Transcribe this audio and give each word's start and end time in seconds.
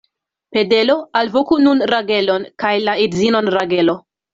Pedelo, 0.55 0.95
alvoku 1.21 1.59
nun 1.67 1.85
Ragelon 1.95 2.51
kaj 2.67 2.77
la 2.91 3.01
edzinon 3.09 3.57
Ragelo. 3.61 4.03